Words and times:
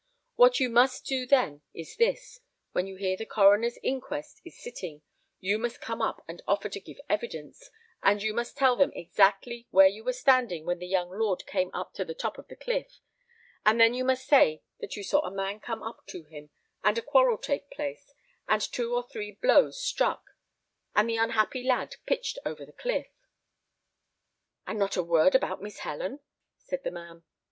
What 0.33 0.59
you 0.59 0.67
must 0.67 1.05
do 1.05 1.27
then 1.27 1.61
is 1.75 1.95
this: 1.95 2.39
when 2.71 2.87
you 2.87 2.95
hear 2.95 3.15
that 3.15 3.23
the 3.29 3.35
coroner's 3.35 3.77
inquest 3.83 4.41
is 4.43 4.57
sitting, 4.59 5.03
you 5.39 5.59
must 5.59 5.79
come 5.79 6.01
up 6.01 6.25
and 6.27 6.41
offer 6.47 6.69
to 6.69 6.79
give 6.79 6.97
evidence; 7.07 7.69
and 8.01 8.23
you 8.23 8.33
must 8.33 8.57
tell 8.57 8.75
them 8.75 8.91
exactly 8.95 9.67
where 9.69 9.85
you 9.85 10.03
were 10.03 10.11
standing 10.13 10.65
when 10.65 10.79
the 10.79 10.87
young 10.87 11.11
lord 11.11 11.45
came 11.45 11.69
up 11.75 11.93
to 11.93 12.03
the 12.03 12.15
top 12.15 12.39
of 12.39 12.47
the 12.47 12.55
cliff; 12.55 12.99
and 13.63 13.79
then 13.79 13.93
you 13.93 14.03
must 14.03 14.25
say 14.25 14.63
that 14.79 14.95
you 14.95 15.03
saw 15.03 15.19
a 15.19 15.29
man 15.29 15.59
come 15.59 15.83
up 15.83 16.03
to 16.07 16.23
him, 16.23 16.49
and 16.83 16.97
a 16.97 17.03
quarrel 17.03 17.37
take 17.37 17.69
place, 17.69 18.11
and 18.47 18.63
two 18.63 18.95
or 18.95 19.03
three 19.07 19.33
blows 19.39 19.79
struck, 19.79 20.31
and 20.95 21.07
the 21.11 21.17
unhappy 21.17 21.61
lad 21.61 21.97
pitched 22.07 22.39
over 22.43 22.65
the 22.65 22.73
cliff." 22.73 23.11
"And 24.65 24.79
not 24.79 24.97
a 24.97 25.03
word 25.03 25.35
about 25.35 25.61
Miss 25.61 25.77
Helen?" 25.77 26.21
said 26.57 26.83
the 26.83 26.89
man. 26.89 27.21